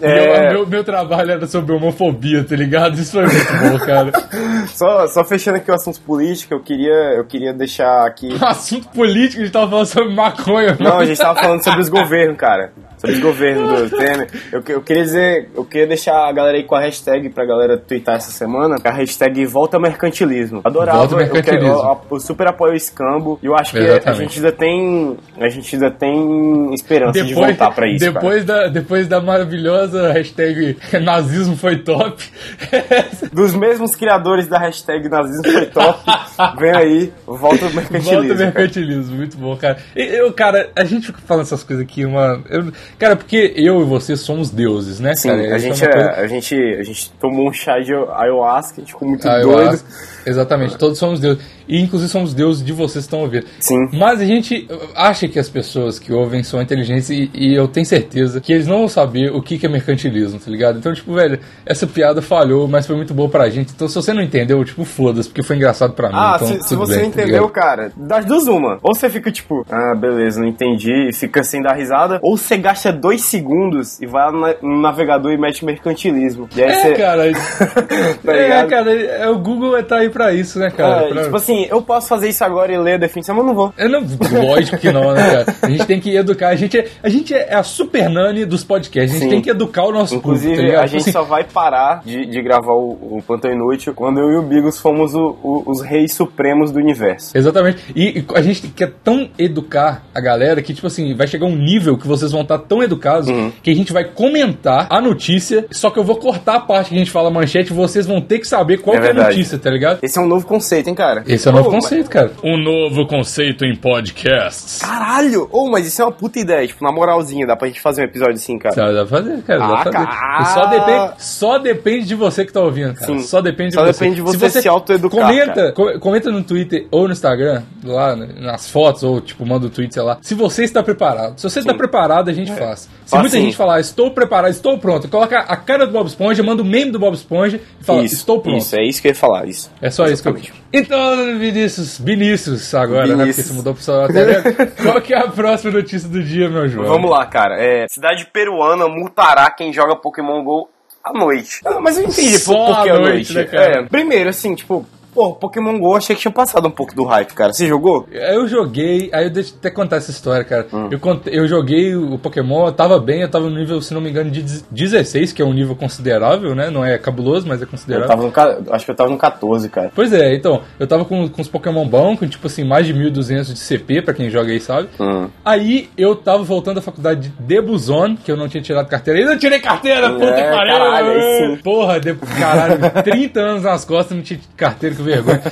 É. 0.00 0.31
Meu, 0.62 0.66
meu, 0.66 0.84
trabalho 0.84 1.32
era 1.32 1.46
sobre 1.46 1.74
homofobia, 1.74 2.44
tá 2.44 2.54
ligado? 2.54 2.94
Isso 2.94 3.12
foi 3.12 3.22
muito 3.22 3.52
bom, 3.52 3.84
cara. 3.84 4.12
Só, 4.72 5.06
só 5.08 5.24
fechando 5.24 5.56
aqui 5.58 5.70
o 5.70 5.74
assunto 5.74 6.00
político, 6.00 6.54
eu 6.54 6.60
queria, 6.60 7.14
eu 7.16 7.24
queria 7.24 7.52
deixar 7.52 8.06
aqui. 8.06 8.28
Assunto 8.40 8.88
político, 8.88 9.40
a 9.40 9.44
gente 9.44 9.52
tava 9.52 9.68
falando 9.68 9.86
sobre 9.86 10.14
maconha. 10.14 10.76
Não, 10.78 10.90
mano. 10.90 11.00
a 11.00 11.04
gente 11.04 11.18
tava 11.18 11.38
falando 11.38 11.62
sobre 11.62 11.80
os 11.80 11.88
governos, 11.88 12.36
cara. 12.36 12.72
Sobre 13.02 13.16
os 13.16 13.20
governos 13.22 13.90
do 13.90 13.96
Temer. 13.96 14.28
Eu, 14.52 14.62
eu 14.68 14.80
queria 14.80 15.02
dizer, 15.02 15.50
eu 15.56 15.64
queria 15.64 15.88
deixar 15.88 16.28
a 16.28 16.32
galera 16.32 16.56
aí 16.56 16.62
com 16.62 16.76
a 16.76 16.80
hashtag 16.80 17.28
pra 17.30 17.44
galera 17.44 17.76
twittar 17.76 18.14
essa 18.14 18.30
semana, 18.30 18.76
a 18.82 18.90
hashtag 18.92 19.44
Volta 19.44 19.76
Mercantilismo. 19.78 20.60
Adorava, 20.62 20.98
Volta 20.98 21.14
eu 21.14 21.18
Mercantilismo. 21.18 21.66
Eu, 21.68 22.00
eu 22.12 22.20
super 22.20 22.46
apoio 22.46 22.74
o 22.74 22.76
escambo 22.76 23.40
e 23.42 23.46
eu 23.46 23.56
acho 23.56 23.72
que 23.72 23.78
a 23.78 23.82
Exatamente. 23.82 24.20
gente 24.20 24.36
ainda 24.36 24.52
tem, 24.52 25.16
a 25.40 25.48
gente 25.48 25.74
ainda 25.76 25.90
tem 25.90 26.72
esperança 26.74 27.24
de 27.24 27.34
voltar 27.34 27.72
pra 27.74 27.88
isso, 27.88 27.98
cara. 28.04 28.12
depois 28.14 28.44
da, 28.44 28.68
depois 28.68 29.08
da 29.08 29.20
maravilhosa 29.20 30.12
hashtag 30.12 30.78
nazismo 31.02 31.56
foi 31.56 31.78
top. 31.78 32.22
Dos 33.32 33.54
mesmos 33.54 33.96
criadores 33.96 34.46
da 34.46 34.58
hashtag 34.58 35.08
nazismo 35.08 35.44
foi 35.50 35.66
top, 35.66 35.98
vem 36.58 36.76
aí, 36.76 37.12
volta 37.26 37.66
o 37.66 37.74
mercantilismo. 37.74 38.12
Volta 38.12 38.28
cara. 38.28 38.44
mercantilismo, 38.44 39.16
muito 39.16 39.36
bom, 39.36 39.56
cara. 39.56 39.78
Eu, 39.96 40.32
cara, 40.32 40.70
a 40.76 40.84
gente 40.84 41.06
fica 41.06 41.18
falando 41.26 41.42
essas 41.44 41.64
coisas 41.64 41.84
aqui, 41.84 42.04
uma. 42.04 42.40
eu- 42.48 42.72
cara, 42.98 43.16
porque 43.16 43.52
eu 43.56 43.80
e 43.80 43.84
você 43.84 44.16
somos 44.16 44.50
deuses, 44.50 45.00
né, 45.00 45.14
Sim, 45.14 45.28
cara? 45.28 45.40
a 45.42 45.56
Isso 45.56 45.66
gente, 45.66 45.84
é, 45.84 45.92
coisa- 45.92 46.10
a, 46.12 46.26
gente, 46.26 46.54
a 46.54 46.82
gente 46.82 47.12
tomou 47.20 47.48
um 47.48 47.52
chá 47.52 47.78
de 47.80 47.92
ayahuasca, 47.92 48.74
a 48.78 48.80
gente 48.80 48.92
ficou 48.92 49.08
muito 49.08 49.28
Ah, 49.28 49.40
eu 49.40 49.50
doido. 49.52 49.80
Exatamente, 50.24 50.78
todos 50.78 50.98
somos 50.98 51.18
deuses. 51.20 51.42
E 51.72 51.80
inclusive 51.80 52.10
somos 52.10 52.34
deuses 52.34 52.64
de 52.64 52.72
vocês 52.72 53.04
que 53.04 53.06
estão 53.08 53.20
ouvindo. 53.20 53.46
Sim. 53.60 53.76
Mas 53.94 54.20
a 54.20 54.24
gente 54.26 54.68
acha 54.94 55.26
que 55.28 55.38
as 55.38 55.48
pessoas 55.48 55.98
que 55.98 56.12
ouvem 56.12 56.42
são 56.42 56.60
inteligentes 56.60 57.08
e, 57.10 57.30
e 57.34 57.54
eu 57.54 57.66
tenho 57.66 57.86
certeza 57.86 58.40
que 58.40 58.52
eles 58.52 58.66
não 58.66 58.78
vão 58.80 58.88
saber 58.88 59.30
o 59.32 59.40
que, 59.42 59.58
que 59.58 59.66
é 59.66 59.68
mercantilismo, 59.68 60.38
tá 60.38 60.50
ligado? 60.50 60.78
Então, 60.78 60.92
tipo, 60.92 61.14
velho, 61.14 61.38
essa 61.64 61.86
piada 61.86 62.20
falhou, 62.20 62.68
mas 62.68 62.86
foi 62.86 62.96
muito 62.96 63.14
boa 63.14 63.28
pra 63.28 63.48
gente. 63.48 63.72
Então, 63.74 63.88
se 63.88 63.94
você 63.94 64.12
não 64.12 64.22
entendeu, 64.22 64.62
tipo, 64.64 64.84
foda-se, 64.84 65.28
porque 65.28 65.42
foi 65.42 65.56
engraçado 65.56 65.92
pra 65.94 66.08
mim. 66.08 66.14
Ah, 66.16 66.32
então, 66.36 66.48
se, 66.48 66.68
se 66.68 66.76
você 66.76 66.96
bem, 66.96 67.04
não 67.04 67.10
tá 67.10 67.20
entendeu, 67.22 67.36
ligado? 67.46 67.52
cara, 67.52 67.92
das 67.96 68.24
duas 68.24 68.46
uma. 68.46 68.78
Ou 68.82 68.94
você 68.94 69.08
fica 69.08 69.30
tipo, 69.32 69.64
ah, 69.70 69.94
beleza, 69.94 70.40
não 70.40 70.48
entendi, 70.48 71.08
e 71.08 71.12
fica 71.14 71.42
sem 71.42 71.62
dar 71.62 71.72
risada. 71.74 72.18
Ou 72.22 72.36
você 72.36 72.56
gasta 72.58 72.92
dois 72.92 73.22
segundos 73.22 74.00
e 74.00 74.06
vai 74.06 74.30
na- 74.30 74.54
no 74.62 74.80
navegador 74.80 75.32
e 75.32 75.38
mete 75.38 75.64
mercantilismo. 75.64 76.48
E 76.56 76.62
aí 76.62 76.70
É, 76.70 76.82
você. 76.82 76.92
cara. 76.94 77.22
Tá 78.24 78.32
é, 78.36 78.66
cara, 78.66 78.92
é, 78.92 79.28
o 79.28 79.38
Google 79.38 79.82
tá 79.82 79.96
aí 79.98 80.08
pra 80.10 80.32
isso, 80.32 80.58
né, 80.58 80.70
cara? 80.70 81.06
É, 81.06 81.08
Pra- 81.08 81.22
Tipo 81.24 81.36
assim, 81.36 81.61
eu 81.70 81.82
posso 81.82 82.08
fazer 82.08 82.28
isso 82.28 82.44
agora 82.44 82.72
e 82.72 82.78
ler 82.78 82.94
a 82.94 82.98
definição, 82.98 83.34
mas 83.36 83.44
não 83.46 83.54
vou. 83.54 83.72
Eu 83.76 83.88
não, 83.88 84.00
lógico 84.46 84.76
que 84.78 84.90
não, 84.92 85.12
né, 85.12 85.30
cara? 85.44 85.56
A 85.62 85.68
gente 85.70 85.86
tem 85.86 86.00
que 86.00 86.14
educar. 86.16 86.48
A 86.48 86.56
gente 86.56 86.78
é, 86.78 86.86
a, 87.02 87.08
gente 87.08 87.34
é 87.34 87.54
a 87.54 87.62
super 87.62 88.08
nani 88.08 88.44
dos 88.44 88.64
podcasts. 88.64 89.10
A 89.10 89.18
gente 89.18 89.24
Sim. 89.24 89.30
tem 89.30 89.42
que 89.42 89.50
educar 89.50 89.84
o 89.84 89.92
nosso 89.92 90.14
Inclusive, 90.14 90.54
público, 90.56 90.76
tá 90.76 90.82
a 90.82 90.86
gente 90.86 91.00
Assim, 91.02 91.12
só 91.12 91.22
vai 91.22 91.44
parar 91.44 92.02
de, 92.04 92.26
de 92.26 92.42
gravar 92.42 92.72
o, 92.72 93.16
o 93.18 93.22
Plantão 93.26 93.50
Inútil 93.52 93.94
quando 93.94 94.18
eu 94.18 94.30
e 94.32 94.36
o 94.36 94.42
Bigos 94.42 94.78
fomos 94.80 95.14
o- 95.14 95.36
o- 95.42 95.62
os 95.66 95.80
reis 95.82 96.12
supremos 96.14 96.70
do 96.70 96.78
universo. 96.78 97.36
Exatamente. 97.36 97.78
E, 97.94 98.18
e 98.20 98.24
a 98.34 98.42
gente 98.42 98.68
quer 98.68 98.92
tão 99.04 99.28
educar 99.38 100.04
a 100.14 100.20
galera 100.20 100.62
que, 100.62 100.72
tipo 100.74 100.86
assim, 100.86 101.14
vai 101.14 101.26
chegar 101.26 101.46
um 101.46 101.56
nível 101.56 101.96
que 101.98 102.06
vocês 102.06 102.32
vão 102.32 102.42
estar 102.42 102.58
tão 102.58 102.82
educados 102.82 103.28
Uhum. 103.28 103.52
que 103.62 103.70
a 103.70 103.74
gente 103.74 103.92
vai 103.92 104.04
comentar 104.04 104.86
a 104.90 105.00
notícia, 105.00 105.66
só 105.70 105.90
que 105.90 105.98
eu 105.98 106.04
vou 106.04 106.16
cortar 106.16 106.56
a 106.56 106.60
parte 106.60 106.88
que 106.90 106.94
a 106.94 106.98
gente 106.98 107.10
fala 107.10 107.30
manchete 107.30 107.72
e 107.72 107.74
vocês 107.76 108.06
vão 108.06 108.20
ter 108.20 108.38
que 108.38 108.46
saber 108.48 108.78
qual 108.78 108.96
É 108.96 109.08
é 109.08 109.10
a 109.10 109.14
notícia, 109.14 109.58
tá 109.58 109.70
ligado? 109.70 109.98
Esse 110.02 110.18
é 110.18 110.22
um 110.22 110.26
novo 110.26 110.46
conceito, 110.46 110.88
hein, 110.88 110.94
cara? 110.94 111.22
Esse 111.26 111.41
é 111.48 111.52
o 111.52 111.54
novo 111.54 111.68
Ô, 111.68 111.72
conceito, 111.72 112.10
cara. 112.10 112.30
Um 112.42 112.56
novo 112.56 113.06
conceito 113.06 113.64
em 113.64 113.74
podcasts. 113.76 114.78
Caralho! 114.80 115.48
Ô, 115.52 115.70
mas 115.70 115.86
isso 115.86 116.00
é 116.02 116.04
uma 116.04 116.12
puta 116.12 116.38
ideia. 116.38 116.66
Tipo, 116.66 116.84
na 116.84 116.92
moralzinha, 116.92 117.46
dá 117.46 117.56
pra 117.56 117.68
gente 117.68 117.80
fazer 117.80 118.02
um 118.02 118.04
episódio 118.04 118.34
assim, 118.34 118.58
cara. 118.58 118.74
Dá 118.74 118.92
dá 118.92 119.06
pra 119.06 119.18
fazer, 119.18 119.42
cara. 119.42 119.58
dá 119.58 119.64
Ah, 119.64 119.68
pra 119.82 119.92
fazer. 119.92 120.06
cara. 120.06 120.42
E 120.42 120.44
só 120.46 120.66
depende, 120.66 121.12
só 121.18 121.58
depende 121.58 122.06
de 122.06 122.14
você 122.14 122.44
que 122.44 122.52
tá 122.52 122.60
ouvindo, 122.60 122.94
cara. 122.94 123.06
Sim. 123.06 123.20
Só 123.20 123.40
depende 123.40 123.70
de 123.70 123.74
Só 123.74 123.82
você. 123.84 123.92
depende 123.92 124.16
de 124.16 124.22
você 124.22 124.50
se 124.50 124.68
autoeducar, 124.68 125.26
Comenta, 125.26 125.72
co- 125.72 125.98
comenta 125.98 126.30
no 126.30 126.42
Twitter 126.42 126.86
ou 126.90 127.06
no 127.06 127.12
Instagram, 127.12 127.62
lá 127.84 128.16
né, 128.16 128.28
nas 128.38 128.68
fotos, 128.68 129.02
ou 129.02 129.20
tipo, 129.20 129.46
manda 129.46 129.66
o 129.66 129.70
tweet, 129.70 129.94
sei 129.94 130.02
lá. 130.02 130.18
Se 130.20 130.34
você 130.34 130.64
está 130.64 130.82
preparado. 130.82 131.38
Se 131.38 131.48
você 131.48 131.60
está 131.60 131.74
preparado, 131.74 132.28
a 132.28 132.32
gente 132.32 132.52
faz. 132.52 132.88
Se 133.06 133.16
muita 133.18 133.36
gente 133.36 133.56
falar, 133.56 133.80
estou 133.80 134.10
preparado, 134.10 134.50
estou 134.50 134.78
pronto, 134.78 135.08
coloca 135.08 135.38
a 135.38 135.56
cara 135.56 135.86
do 135.86 135.92
Bob 135.92 136.06
Esponja, 136.06 136.42
manda 136.42 136.62
o 136.62 136.64
meme 136.64 136.90
do 136.90 136.98
Bob 136.98 137.14
Esponja 137.14 137.60
e 137.80 137.84
fala, 137.84 138.02
isso, 138.02 138.16
estou 138.16 138.40
pronto. 138.40 138.58
Isso, 138.58 138.76
é 138.76 138.84
isso 138.84 139.00
que 139.00 139.08
eu 139.08 139.12
ia 139.12 139.16
falar, 139.16 139.46
isso. 139.46 139.70
É 139.80 139.90
só 139.90 140.06
isso 140.06 140.22
que 140.22 140.28
eu 140.28 140.32
Exatamente. 140.32 140.62
Então, 140.72 141.38
Vinícius, 141.38 141.98
Vinícius 141.98 142.74
agora, 142.74 143.02
né? 143.02 143.08
Porque 143.08 143.22
Vinícius. 143.22 143.46
você 143.46 143.52
mudou 143.52 143.74
pro 143.74 143.82
seu 143.82 144.02
até 144.02 144.52
Qual 144.82 145.00
que 145.00 145.12
é 145.12 145.18
a 145.18 145.28
próxima 145.28 145.72
notícia 145.72 146.08
do 146.08 146.22
dia, 146.22 146.48
meu 146.48 146.68
João? 146.68 146.88
Vamos 146.88 147.10
lá, 147.10 147.26
cara. 147.26 147.56
É, 147.62 147.86
cidade 147.88 148.26
peruana 148.32 148.88
multará 148.88 149.50
quem 149.50 149.72
joga 149.72 149.96
Pokémon 149.96 150.42
GO 150.42 150.68
à 151.04 151.12
noite. 151.12 151.60
Ah, 151.64 151.80
mas 151.80 151.98
eu 151.98 152.04
entendi 152.04 152.38
Só 152.38 152.54
por, 152.54 152.74
por 152.74 152.82
que 152.84 152.90
à 152.90 152.98
noite, 152.98 153.34
noite. 153.34 153.34
né, 153.34 153.44
cara? 153.44 153.80
É, 153.80 153.82
primeiro, 153.82 154.30
assim, 154.30 154.54
tipo, 154.54 154.86
pô, 155.14 155.32
Pokémon 155.34 155.78
GO 155.78 155.96
achei 155.96 156.14
que 156.16 156.22
tinha 156.22 156.32
passado 156.32 156.66
um 156.66 156.70
pouco 156.70 156.94
do 156.94 157.04
hype, 157.04 157.32
cara. 157.34 157.52
Você 157.52 157.66
jogou? 157.66 158.06
Eu 158.10 158.46
joguei, 158.48 159.10
aí 159.12 159.24
eu 159.24 159.30
deixa 159.30 159.50
eu 159.52 159.56
até 159.58 159.70
contar 159.70 159.96
essa 159.96 160.10
história, 160.10 160.44
cara. 160.44 160.66
Hum. 160.72 160.88
Eu, 160.90 161.00
eu 161.26 161.46
joguei 161.48 161.94
o 161.94 162.18
Pokémon, 162.18 162.66
eu 162.66 162.72
tava 162.72 162.98
bem, 162.98 163.22
eu 163.22 163.28
tava 163.30 163.48
no 163.48 163.56
nível, 163.58 163.80
se 163.80 163.92
não 163.94 164.00
me 164.00 164.10
engano, 164.10 164.30
de 164.30 164.42
16, 164.70 165.32
que 165.32 165.42
é 165.42 165.44
um 165.44 165.52
nível 165.52 165.76
considerável, 165.76 166.54
né? 166.54 166.70
Não 166.70 166.84
é 166.84 166.96
cabuloso, 166.98 167.46
mas 167.46 167.60
é 167.60 167.64
Eu 167.64 167.68
considerável. 167.68 168.08
tava 168.08 168.22
no, 168.62 168.72
acho 168.74 168.84
que 168.84 168.90
eu 168.90 168.94
tava 168.96 169.10
no 169.10 169.18
14, 169.18 169.68
cara. 169.68 169.92
Pois 169.94 170.12
é, 170.12 170.34
então, 170.34 170.62
eu 170.78 170.86
tava 170.86 171.04
com, 171.04 171.28
com 171.28 171.42
os 171.42 171.48
Pokémon 171.48 171.86
bons, 171.86 172.18
com 172.18 172.26
tipo 172.26 172.46
assim, 172.46 172.64
mais 172.64 172.86
de 172.86 172.94
1200 172.94 173.52
de 173.52 173.58
CP, 173.60 174.02
pra 174.02 174.14
quem 174.14 174.30
joga 174.30 174.50
aí 174.50 174.60
sabe. 174.60 174.88
Hum. 174.98 175.28
Aí 175.44 175.88
eu 175.96 176.14
tava 176.16 176.42
voltando 176.42 176.76
da 176.76 176.82
faculdade 176.82 177.32
de 177.38 177.60
Buzon, 177.60 178.16
que 178.16 178.30
eu 178.30 178.36
não 178.36 178.48
tinha 178.48 178.62
tirado 178.62 178.88
carteira. 178.88 179.18
Ainda 179.20 179.32
não 179.32 179.38
tirei 179.38 179.60
carteira, 179.60 180.10
puta 180.10 180.24
É, 180.26 180.42
que 180.44 180.50
pariu! 180.56 180.72
caralho, 180.72 181.20
sim. 181.56 181.62
Porra, 181.62 182.00
de, 182.00 182.14
caralho, 182.14 182.78
30 183.04 183.40
anos 183.40 183.62
nas 183.64 183.84
costas, 183.84 184.16
não 184.16 184.22
tinha 184.22 184.40
carteira, 184.56 184.94
vergonha. 185.02 185.42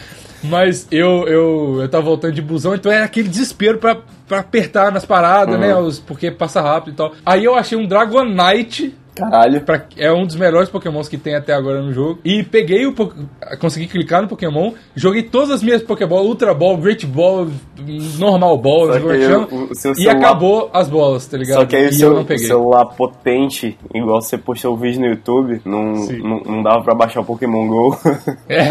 Mas 0.42 0.86
eu, 0.90 1.28
eu, 1.28 1.78
eu 1.82 1.88
tava 1.88 2.04
voltando 2.04 2.32
de 2.32 2.40
busão, 2.40 2.74
então 2.74 2.90
era 2.90 3.04
aquele 3.04 3.28
desespero 3.28 3.76
pra, 3.76 3.98
pra 4.26 4.38
apertar 4.38 4.90
nas 4.90 5.04
paradas, 5.04 5.54
Uhum. 5.54 5.60
né? 5.60 5.76
Os, 5.76 5.98
porque 5.98 6.30
passa 6.30 6.62
rápido 6.62 6.94
e 6.94 6.96
tal. 6.96 7.12
Aí 7.26 7.44
eu 7.44 7.54
achei 7.54 7.76
um 7.76 7.86
Dragonite 7.86 8.94
Caralho. 9.20 9.60
Pra- 9.62 9.84
é 9.96 10.12
um 10.12 10.26
dos 10.26 10.36
melhores 10.36 10.68
pokémons 10.68 11.08
que 11.08 11.16
tem 11.18 11.34
até 11.34 11.52
agora 11.52 11.82
no 11.82 11.92
jogo. 11.92 12.18
E 12.24 12.42
peguei 12.42 12.86
o. 12.86 12.94
Consegui 13.60 13.86
clicar 13.86 14.22
no 14.22 14.28
Pokémon, 14.28 14.72
joguei 14.94 15.22
todas 15.22 15.50
as 15.50 15.62
minhas 15.62 15.82
Pokéball, 15.82 16.24
Ultra 16.26 16.54
Ball, 16.54 16.76
Great 16.76 17.06
Ball, 17.06 17.48
Normal 18.18 18.58
Ball, 18.58 18.86
Só 18.92 19.00
que 19.00 19.06
o- 19.06 19.70
o 19.70 19.74
seu 19.74 19.92
e 19.92 19.94
celular- 19.96 20.16
acabou 20.16 20.70
as 20.72 20.88
bolas, 20.88 21.26
tá 21.26 21.36
ligado? 21.36 21.58
Só 21.60 21.66
que 21.66 21.76
aí 21.76 21.86
o 21.88 21.92
seu 21.92 22.24
peguei. 22.24 22.46
celular 22.46 22.86
potente, 22.86 23.76
igual 23.94 24.20
você 24.22 24.38
postou 24.38 24.74
o 24.74 24.76
vídeo 24.76 25.00
no 25.00 25.06
YouTube, 25.08 25.60
não, 25.64 25.92
não, 25.94 26.40
não 26.40 26.62
dava 26.62 26.82
pra 26.82 26.94
baixar 26.94 27.20
o 27.20 27.24
Pokémon 27.24 27.66
GO. 27.66 27.98
É. 28.48 28.68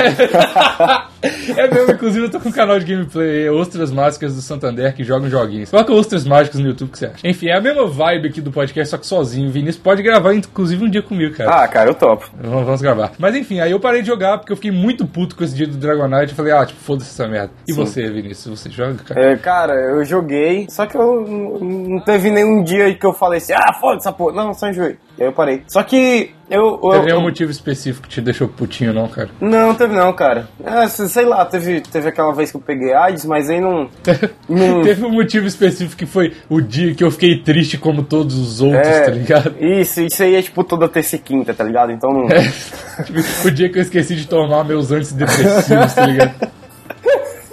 é 1.21 1.67
mesmo, 1.73 1.91
inclusive 1.93 2.25
eu 2.25 2.31
tô 2.31 2.39
com 2.39 2.49
um 2.49 2.51
canal 2.51 2.79
de 2.79 2.85
gameplay, 2.85 3.49
Ostras 3.49 3.91
Mágicas 3.91 4.35
do 4.35 4.41
Santander, 4.41 4.93
que 4.95 5.03
jogam 5.03 5.29
joguinhos. 5.29 5.69
Coloca 5.69 5.91
Ostras 5.93 6.25
Mágicas 6.25 6.59
no 6.61 6.67
YouTube, 6.67 6.89
o 6.89 6.91
que 6.91 6.99
você 6.99 7.05
acha? 7.07 7.27
Enfim, 7.27 7.47
é 7.47 7.57
a 7.57 7.61
mesma 7.61 7.87
vibe 7.87 8.27
aqui 8.29 8.41
do 8.41 8.51
podcast, 8.51 8.89
só 8.91 8.97
que 8.97 9.05
sozinho. 9.05 9.49
O 9.49 9.51
Vinícius 9.51 9.81
pode 9.83 10.01
gravar, 10.01 10.33
inclusive, 10.33 10.83
um 10.83 10.89
dia 10.89 11.01
comigo, 11.01 11.35
cara. 11.35 11.63
ah, 11.63 11.67
cara, 11.67 11.89
eu 11.89 11.93
topo. 11.93 12.29
Vamos, 12.41 12.65
vamos 12.65 12.81
gravar. 12.81 13.11
Mas 13.17 13.35
enfim, 13.35 13.59
aí 13.59 13.71
eu 13.71 13.79
parei 13.79 14.01
de 14.01 14.07
jogar 14.07 14.37
porque 14.37 14.51
eu 14.51 14.55
fiquei 14.55 14.71
muito 14.71 15.05
puto 15.05 15.35
com 15.35 15.43
esse 15.43 15.55
dia 15.55 15.67
do 15.67 15.77
Dragonite. 15.77 16.31
Eu 16.31 16.35
falei, 16.35 16.53
ah, 16.53 16.65
tipo, 16.65 16.79
foda-se 16.79 17.09
essa 17.09 17.27
merda. 17.27 17.51
E 17.67 17.73
Sim. 17.73 17.77
você, 17.85 18.09
Vinícius? 18.09 18.59
Você 18.59 18.69
joga, 18.69 18.95
cara? 19.03 19.31
É, 19.31 19.35
cara, 19.37 19.73
eu 19.73 20.03
joguei, 20.05 20.67
só 20.69 20.85
que 20.85 20.95
eu 20.95 21.25
não- 21.59 21.99
teve 22.01 22.29
nenhum 22.31 22.63
dia 22.63 22.93
que 22.95 23.05
eu 23.05 23.13
falei 23.13 23.37
assim, 23.39 23.53
ah, 23.53 23.73
foda 23.73 23.97
essa 23.97 24.11
porra. 24.11 24.35
Não, 24.35 24.53
só 24.53 24.69
enjoei. 24.69 24.97
E 25.17 25.23
aí 25.23 25.27
eu 25.27 25.33
parei. 25.33 25.63
Só 25.67 25.83
que 25.83 26.31
eu. 26.49 26.79
eu, 26.83 26.89
Teve 26.91 27.05
nenhum 27.05 27.17
eu- 27.17 27.21
motivo 27.21 27.51
específico 27.51 28.07
que 28.07 28.13
te 28.15 28.21
deixou 28.21 28.47
putinho, 28.47 28.93
não, 28.93 29.07
cara? 29.07 29.29
Não, 29.39 29.73
teve 29.75 29.95
não, 29.95 30.11
cara. 30.13 30.47
É, 30.63 30.87
sei 30.87 31.25
lá, 31.25 31.45
teve, 31.45 31.81
teve 31.81 32.09
aquela 32.09 32.33
vez 32.33 32.51
que 32.51 32.57
eu 32.57 32.61
peguei 32.61 32.93
AIDS, 32.93 33.25
mas 33.25 33.49
aí 33.49 33.59
não. 33.61 33.89
Não- 34.49 34.81
Teve 34.81 35.05
um 35.05 35.11
motivo 35.11 35.45
específico 35.45 35.95
que 35.95 36.05
foi 36.07 36.33
o 36.49 36.59
dia 36.59 36.93
que 36.95 37.03
eu 37.03 37.11
fiquei 37.11 37.37
triste 37.37 37.77
como 37.77 38.01
todos 38.03 38.35
os 38.37 38.61
outros, 38.61 38.87
É, 38.87 39.01
tá 39.05 39.11
ligado? 39.11 39.55
Isso, 39.59 40.01
isso 40.01 40.23
aí 40.23 40.35
é 40.35 40.41
tipo 40.41 40.63
toda 40.63 40.87
terça 40.89 41.15
e 41.15 41.19
quinta, 41.19 41.53
tá 41.53 41.63
ligado? 41.63 41.91
Então 41.91 42.11
não. 42.11 42.27
Tipo, 43.05 43.47
o 43.47 43.51
dia 43.51 43.69
que 43.69 43.77
eu 43.77 43.81
esqueci 43.81 44.15
de 44.15 44.27
tomar 44.27 44.63
meus 44.65 44.91
antidepressivos, 44.91 45.93
tá 45.93 46.05
ligado? 46.05 46.33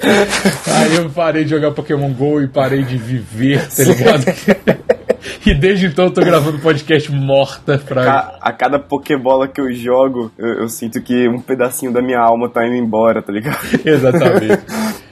Aí 0.02 0.94
eu 0.96 1.08
parei 1.10 1.44
de 1.44 1.50
jogar 1.50 1.70
Pokémon 1.70 2.12
GO 2.12 2.40
e 2.42 2.46
parei 2.48 2.82
de 2.82 2.96
viver, 2.96 3.66
tá 3.68 3.82
ligado? 3.82 4.24
E 5.46 5.54
desde 5.54 5.86
então 5.86 6.06
eu 6.06 6.10
tô 6.10 6.20
gravando 6.20 6.58
podcast 6.58 7.10
morta 7.12 7.78
pra. 7.78 8.38
A, 8.40 8.48
a 8.48 8.52
cada 8.52 8.78
Pokébola 8.78 9.46
que 9.48 9.60
eu 9.60 9.72
jogo, 9.72 10.30
eu, 10.38 10.60
eu 10.62 10.68
sinto 10.68 11.00
que 11.02 11.28
um 11.28 11.40
pedacinho 11.40 11.92
da 11.92 12.02
minha 12.02 12.18
alma 12.20 12.48
tá 12.48 12.66
indo 12.66 12.76
embora, 12.76 13.22
tá 13.22 13.32
ligado? 13.32 13.58
Exatamente. 13.84 14.62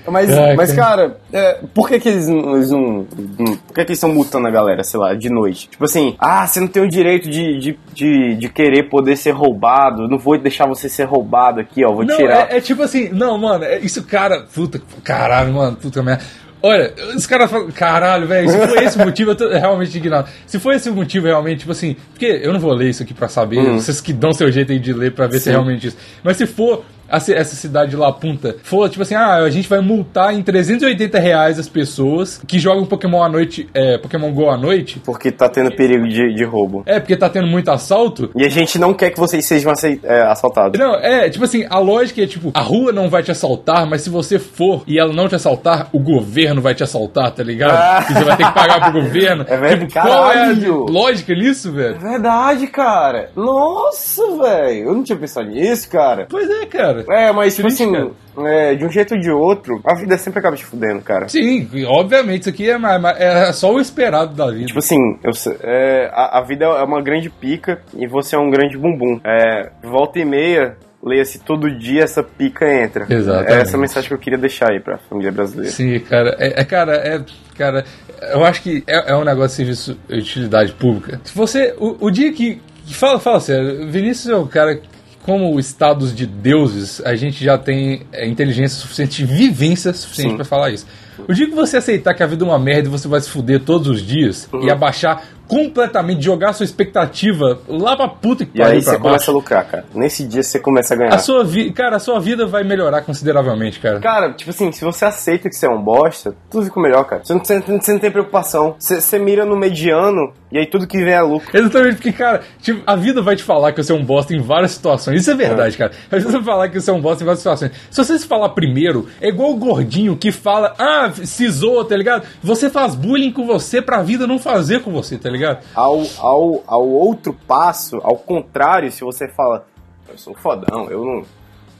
Mas, 0.07 0.31
Ai, 0.37 0.55
mas 0.55 0.71
cara. 0.73 1.17
é, 1.33 1.61
por 1.73 1.89
que 1.89 1.99
que 1.99 2.09
eles, 2.11 2.29
não- 2.29 2.57
eles 2.57 2.71
não, 2.71 3.07
não- 3.39 3.57
Por 3.57 3.75
que 3.75 3.85
que 3.87 3.91
eles 3.93 3.99
estão 3.99 4.13
multando 4.13 4.47
a 4.47 4.51
galera, 4.51 4.85
sei 4.85 5.01
lá, 5.01 5.15
de 5.15 5.31
noite? 5.31 5.67
Tipo 5.71 5.85
assim, 5.87 6.15
ah, 6.19 6.47
você 6.47 6.61
não 6.61 6.69
tem 6.69 6.83
o 6.83 6.89
direito 6.89 7.31
de, 7.31 7.59
de, 7.59 7.79
de, 7.95 8.35
de 8.35 8.49
querer 8.51 8.91
poder 8.91 9.17
ser 9.17 9.31
roubado, 9.31 10.07
não 10.07 10.19
vou 10.19 10.37
deixar 10.37 10.67
você 10.67 10.91
ser 10.91 11.05
roubado 11.05 11.59
aqui, 11.59 11.83
ó, 11.87 11.91
vou 11.91 12.05
Não, 12.05 12.17
tirar. 12.19 12.51
é, 12.53 12.59
é 12.59 12.61
tipo 12.61 12.83
assim, 12.83 13.09
não, 13.09 13.39
mano, 13.39 13.65
é- 13.65 13.79
isso, 13.79 14.05
cara, 14.05 14.45
puta, 14.55 14.79
caralho, 15.03 15.55
mano, 15.55 15.75
puta 15.77 16.03
merda. 16.03 16.23
Olha, 16.66 16.94
os 17.14 17.26
caras 17.26 17.50
falam, 17.50 17.71
caralho, 17.71 18.26
velho, 18.26 18.49
se 18.49 18.66
foi 18.66 18.85
esse 18.85 18.97
o 18.97 19.04
motivo, 19.04 19.30
eu 19.33 19.35
tô 19.37 19.49
realmente 19.50 19.90
indignado. 19.90 20.28
Se 20.47 20.59
foi 20.59 20.76
esse 20.76 20.88
o 20.88 20.94
motivo, 20.94 21.26
realmente, 21.26 21.59
tipo 21.61 21.73
assim, 21.73 21.94
porque 22.11 22.25
eu 22.42 22.54
não 22.54 22.59
vou 22.59 22.73
ler 22.73 22.88
isso 22.88 23.02
aqui 23.02 23.12
pra 23.12 23.28
saber, 23.28 23.59
Hum. 23.59 23.78
vocês 23.78 24.00
que 24.00 24.14
dão 24.14 24.33
seu 24.33 24.50
jeito 24.50 24.73
aí 24.73 24.78
de 24.78 24.92
ler 24.94 25.12
pra 25.12 25.26
ver 25.26 25.40
se 25.40 25.50
é 25.50 25.52
realmente 25.52 25.88
isso. 25.88 25.97
Mas 26.23 26.38
se 26.38 26.47
for 26.47 26.83
essa 27.09 27.57
cidade 27.57 27.97
lá, 27.97 28.13
punta, 28.13 28.57
for 28.63 28.89
tipo 28.89 29.03
assim, 29.03 29.15
ah, 29.15 29.37
a 29.37 29.51
gente 29.51 29.69
vai 29.69 29.81
multar 29.81 30.35
em 30.35 30.43
380 30.43 31.19
reais 31.19 31.59
as 31.59 31.69
pessoas 31.69 32.41
que 32.47 32.59
jogam 32.59 32.85
Pokémon 32.85 33.23
à 33.23 33.29
noite, 33.29 33.69
é, 33.75 33.99
Pokémon 33.99 34.33
GO 34.33 34.49
à 34.49 34.57
noite, 34.57 35.01
Porque 35.05 35.31
tá 35.31 35.49
tendo 35.49 35.75
perigo 35.75 36.07
de, 36.07 36.35
de 36.35 36.45
roubo. 36.45 36.83
é 36.87 36.99
porque 37.01 37.17
tá 37.17 37.29
tendo 37.29 37.47
muito 37.47 37.71
assalto, 37.71 38.31
E 38.35 38.45
a 38.45 38.49
gente 38.49 38.79
não 38.79 38.95
quer 38.95 39.11
que 39.11 39.19
vocês 39.19 39.45
sejam 39.45 39.73
é, 40.05 40.23
assaltados. 40.23 40.79
Não, 40.79 40.95
é, 40.97 41.29
tipo 41.29 41.45
assim, 41.45 41.67
a 41.69 41.79
lógica 41.79 42.23
é 42.23 42.27
tipo, 42.27 42.51
a 42.55 42.61
rua 42.61 42.93
não 42.93 43.09
vai 43.09 43.23
te 43.23 43.31
assaltar, 43.31 43.87
mas 43.87 44.03
se 44.03 44.11
você 44.11 44.39
for 44.39 44.83
e 44.87 44.99
ela 44.99 45.13
não 45.13 45.29
te 45.29 45.35
assaltar, 45.35 45.89
o 45.93 45.99
governo 45.99 46.61
vai 46.61 46.75
te 46.75 46.83
assaltar, 46.83 47.31
tá 47.33 47.43
ligado? 47.43 47.73
Ah. 47.77 48.07
E 48.09 48.13
você 48.15 48.25
vai 48.25 48.37
ter 48.37 48.47
que 48.47 48.55
pagar 48.55 48.81
pro 48.81 49.03
governo. 49.03 49.45
É 49.55 49.57
verdade, 49.57 49.87
tipo, 49.87 50.01
qual 50.01 50.33
é 50.33 50.45
a 50.45 50.53
lógica 50.91 51.35
nisso, 51.35 51.73
velho? 51.73 51.99
Verdade, 51.99 52.67
cara. 52.67 53.31
Nossa, 53.37 54.23
velho. 54.37 54.89
Eu 54.89 54.95
não 54.95 55.03
tinha 55.03 55.19
pensado 55.19 55.49
nisso, 55.49 55.89
cara. 55.89 56.27
Pois 56.29 56.49
é, 56.49 56.67
cara. 56.67 56.94
É, 57.09 57.33
mas 57.33 57.57
tipo 57.57 57.69
Triste, 57.69 57.85
assim, 57.85 58.11
é, 58.47 58.75
de 58.75 58.85
um 58.85 58.91
jeito 58.91 59.15
ou 59.15 59.21
de 59.21 59.31
outro, 59.31 59.81
a 59.85 59.95
vida 59.95 60.17
sempre 60.19 60.39
acaba 60.39 60.57
te 60.57 60.65
fudendo, 60.65 61.01
cara. 61.03 61.29
Sim, 61.29 61.69
obviamente, 61.87 62.43
isso 62.43 62.51
aqui 62.51 62.71
é, 62.71 62.77
é 63.19 63.53
só 63.53 63.73
o 63.73 63.81
esperado 63.81 64.35
da 64.35 64.51
vida. 64.51 64.67
Tipo 64.67 64.79
assim, 64.79 64.99
eu 65.23 65.33
é, 65.63 66.11
a, 66.13 66.39
a 66.39 66.43
vida 66.43 66.65
é 66.65 66.83
uma 66.83 67.03
grande 67.03 67.31
pica 67.31 67.81
e 67.97 68.07
você 68.07 68.37
é 68.37 68.39
um 68.39 68.51
grande 68.51 68.77
bumbum. 68.77 69.21
É, 69.25 69.71
volta 69.83 70.19
e 70.19 70.25
meia, 70.25 70.77
leia-se 71.05 71.39
todo 71.39 71.71
dia, 71.71 72.03
essa 72.03 72.23
pica 72.23 72.67
entra. 72.67 73.07
Exatamente. 73.09 73.53
É 73.53 73.61
essa 73.61 73.77
mensagem 73.77 74.09
que 74.09 74.15
eu 74.15 74.19
queria 74.19 74.39
deixar 74.39 74.71
aí 74.71 74.81
pra 74.81 74.99
família 74.99 75.31
brasileira. 75.31 75.71
Sim, 75.71 76.01
cara. 76.01 76.35
É, 76.39 76.61
é, 76.61 76.65
cara, 76.65 76.95
é. 76.97 77.23
Cara, 77.57 77.85
eu 78.33 78.45
acho 78.45 78.63
que 78.63 78.83
é, 78.87 79.13
é 79.13 79.17
um 79.17 79.25
negócio 79.25 79.51
de 79.51 79.77
serviço 79.77 79.99
de 80.09 80.19
utilidade 80.19 80.73
pública. 80.73 81.21
Se 81.25 81.35
você. 81.35 81.75
O, 81.79 82.07
o 82.07 82.11
dia 82.11 82.33
que. 82.33 82.61
Fala, 82.87 83.19
fala 83.19 83.41
sério, 83.41 83.91
Vinícius 83.91 84.29
é 84.29 84.37
o 84.37 84.47
cara. 84.47 84.79
Como 85.25 85.59
estados 85.59 86.14
de 86.14 86.26
deuses, 86.26 87.00
a 87.04 87.16
gente 87.16 87.43
já 87.43 87.57
tem 87.57 88.02
é, 88.12 88.28
inteligência 88.28 88.78
suficiente, 88.78 89.25
vivência 89.25 89.93
suficiente 89.93 90.37
pra 90.37 90.45
falar 90.45 90.71
isso. 90.71 90.87
O 91.28 91.33
dia 91.33 91.47
que 91.49 91.54
você 91.54 91.76
aceitar 91.78 92.14
que 92.14 92.23
a 92.23 92.26
vida 92.26 92.45
é 92.45 92.49
uma 92.49 92.59
merda 92.59 92.88
e 92.88 92.90
você 92.90 93.09
vai 93.09 93.21
se 93.21 93.31
fuder 93.31 93.61
todos 93.61 93.88
os 93.88 94.02
dias 94.02 94.49
Uhum. 94.52 94.66
e 94.66 94.71
abaixar 94.71 95.23
completamente, 95.47 96.23
jogar 96.25 96.54
sua 96.54 96.64
expectativa 96.64 97.59
lá 97.69 97.95
pra 97.97 98.09
puta 98.09 98.47
que 98.47 98.59
E 98.59 98.62
aí 98.62 98.81
você 98.83 98.99
começa 98.99 99.31
a 99.31 99.35
lucrar, 99.35 99.64
cara. 99.66 99.85
Nesse 99.95 100.26
dia 100.26 100.43
você 100.43 100.59
começa 100.59 100.95
a 100.95 100.97
ganhar. 100.97 101.14
a 101.14 101.19
sua 101.19 101.45
vida, 101.45 101.71
cara, 101.75 101.97
a 101.97 101.99
sua 101.99 102.19
vida 102.19 102.47
vai 102.47 102.64
melhorar 102.64 103.02
consideravelmente, 103.02 103.78
cara. 103.78 104.00
Cara, 104.00 104.33
tipo 104.33 104.50
assim, 104.50 104.73
se 104.73 104.83
você 104.83 105.04
aceita 105.04 105.50
que 105.50 105.54
você 105.54 105.66
é 105.66 105.69
um 105.71 105.83
bosta, 105.83 106.35
tudo 106.50 106.64
fica 106.64 106.81
melhor, 106.81 107.04
cara. 107.04 107.23
Você 107.23 107.35
não, 107.35 107.45
você, 107.45 107.61
você 107.61 107.93
não 107.93 107.99
tem 107.99 108.11
preocupação. 108.11 108.75
Você, 108.78 109.00
você 109.00 109.19
mira 109.19 109.45
no 109.45 109.54
mediano 109.54 110.33
e 110.50 110.59
aí 110.59 110.66
tudo 110.66 110.87
que 110.87 110.97
vem 111.04 111.12
é 111.12 111.21
lucro. 111.21 111.50
Exatamente, 111.52 111.97
porque, 111.97 112.12
cara, 112.12 112.40
tipo, 112.62 112.81
a 112.87 112.97
vida 112.97 113.21
vai 113.21 113.37
te 113.37 113.43
falar 113.43 113.73
que 113.73 113.83
você 113.83 113.93
é 113.93 113.95
um 113.95 114.04
bosta 114.04 114.35
em 114.35 114.40
várias 114.40 114.71
situações. 114.71 115.21
Isso 115.21 115.31
é 115.31 115.35
verdade, 115.35 115.76
cara. 115.76 115.93
A 116.11 116.16
vida 116.16 116.31
vai 116.31 116.43
falar 116.43 116.69
que 116.71 116.81
você 116.81 116.90
é 116.90 116.95
um 116.95 117.00
bosta 117.02 117.23
em 117.23 117.26
várias 117.26 117.40
situações. 117.40 117.71
Se 117.90 118.02
você 118.02 118.19
se 118.19 118.26
falar 118.26 118.49
primeiro, 118.50 119.09
é 119.21 119.28
igual 119.28 119.50
o 119.50 119.57
gordinho 119.57 120.16
que 120.16 120.33
fala, 120.33 120.75
ah, 120.78 121.12
se 121.25 121.49
zoa, 121.49 121.85
tá 121.85 121.97
ligado? 121.97 122.26
Você 122.42 122.68
faz 122.71 122.94
bullying 122.94 123.33
com 123.33 123.47
você 123.47 123.80
pra 123.80 124.02
vida 124.02 124.26
não 124.26 124.38
fazer 124.38 124.83
com 124.83 124.90
você, 124.92 125.16
tá 125.18 125.30
ligado? 125.30 125.64
Ao, 125.75 126.02
ao, 126.18 126.62
ao 126.66 126.88
outro 126.88 127.33
passo, 127.47 127.99
ao 128.02 128.16
contrário, 128.16 128.90
se 128.90 129.02
você 129.02 129.28
fala, 129.28 129.66
eu 130.09 130.18
sou 130.18 130.35
fodão, 130.35 130.88
eu 130.90 131.04
não 131.04 131.23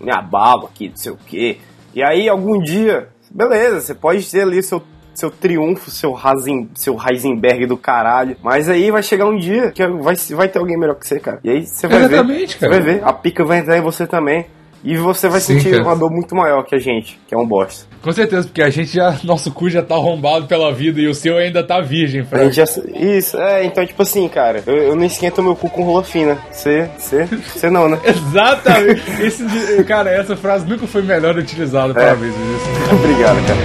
me 0.01 0.13
abalo 0.13 0.67
aqui, 0.67 0.89
não 0.89 0.97
sei 0.97 1.13
o 1.13 1.19
quê. 1.27 1.59
E 1.95 2.03
aí, 2.03 2.29
algum 2.29 2.61
dia, 2.61 3.09
beleza, 3.31 3.81
você 3.81 3.95
pode 3.95 4.29
ter 4.29 4.43
ali 4.43 4.63
seu, 4.63 4.83
seu 5.15 5.31
triunfo, 5.31 5.91
seu, 5.91 6.13
Heisen, 6.19 6.69
seu 6.75 6.97
Heisenberg 7.01 7.67
do 7.67 7.77
caralho. 7.77 8.37
Mas 8.43 8.69
aí 8.69 8.91
vai 8.91 9.03
chegar 9.03 9.27
um 9.27 9.37
dia 9.39 9.71
que 9.71 9.87
vai, 9.87 10.17
vai 10.17 10.49
ter 10.49 10.59
alguém 10.59 10.77
melhor 10.79 10.97
que 10.97 11.07
você, 11.07 11.21
cara. 11.21 11.39
E 11.45 11.51
aí 11.51 11.67
você 11.67 11.87
vai 11.87 11.99
Exatamente, 12.05 12.55
ver. 12.55 12.61
cara. 12.61 12.73
Você 12.75 12.81
vai 12.81 12.95
ver, 12.95 13.05
a 13.05 13.13
pica 13.13 13.45
vai 13.45 13.59
entrar 13.59 13.79
em 13.79 13.83
você 13.83 14.07
também. 14.07 14.47
E 14.85 14.97
você 14.99 15.29
vai 15.31 15.41
Sim, 15.41 15.55
sentir 15.55 15.71
cara. 15.71 15.83
uma 15.83 15.97
dor 15.97 16.11
muito 16.11 16.35
maior 16.37 16.63
que 16.63 16.75
a 16.75 16.79
gente, 16.79 17.19
que 17.27 17.35
é 17.35 17.39
um 17.39 17.47
bosta. 17.47 17.87
Com 18.03 18.13
certeza, 18.13 18.47
porque 18.47 18.63
a 18.63 18.69
gente 18.69 18.95
já, 18.95 19.17
nosso 19.25 19.51
cu 19.51 19.71
já 19.71 19.83
tá 19.83 19.95
arrombado 19.95 20.47
pela 20.47 20.71
vida 20.73 21.01
e 21.01 21.09
o 21.09 21.15
seu 21.15 21.39
ainda 21.39 21.63
tá 21.63 21.81
virgem, 21.81 22.21
A 22.21 22.25
Frank. 22.27 22.53
gente 22.53 22.57
já, 22.57 22.83
isso, 22.95 23.39
é, 23.39 23.65
então, 23.65 23.87
tipo 23.87 24.03
assim, 24.03 24.29
cara, 24.29 24.63
eu, 24.67 24.77
eu 24.77 24.95
não 24.97 25.05
esquento 25.05 25.43
meu 25.43 25.57
cu 25.57 25.71
com 25.71 25.83
rola 25.85 26.05
fina. 26.05 26.37
Você, 26.51 26.89
você, 26.99 27.25
você 27.25 27.71
não, 27.71 27.89
né? 27.89 27.99
Exatamente. 28.05 29.03
Esse, 29.23 29.83
cara, 29.85 30.11
essa 30.11 30.37
frase 30.37 30.67
nunca 30.67 30.87
foi 30.87 31.01
melhor 31.03 31.35
utilizada. 31.39 31.95
Parabéns, 31.95 32.35
Vinícius. 32.35 32.93
Obrigado, 32.93 33.37
cara. 33.47 33.61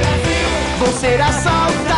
Vou 0.80 0.88
ser 0.94 1.20
assaltado. 1.20 1.89